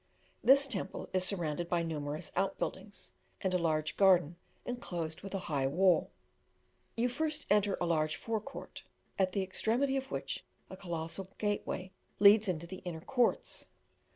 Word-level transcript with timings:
This 0.43 0.65
temple 0.65 1.11
is 1.13 1.23
surrounded 1.25 1.69
by 1.69 1.83
numerous 1.83 2.31
out 2.35 2.57
buildings, 2.57 3.13
and 3.39 3.53
a 3.53 3.59
large 3.59 3.97
garden 3.97 4.35
enclosed 4.65 5.21
with 5.21 5.35
a 5.35 5.45
high 5.45 5.67
wall. 5.67 6.09
You 6.97 7.07
first 7.07 7.45
enter 7.51 7.77
a 7.79 7.85
large 7.85 8.15
fore 8.15 8.41
court, 8.41 8.81
at 9.19 9.33
the 9.33 9.43
extremity 9.43 9.97
of 9.97 10.09
which 10.09 10.43
a 10.71 10.75
colossal 10.75 11.29
gateway 11.37 11.91
leads 12.17 12.47
into 12.47 12.65
the 12.65 12.77
inner 12.77 13.01
courts. 13.01 13.67